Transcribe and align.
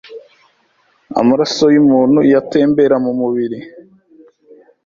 Amaraso 1.19 1.63
y’umuntu 1.75 2.17
iyo 2.27 2.35
atembera 2.41 2.95
mu 3.05 3.11
mubiri, 3.19 3.59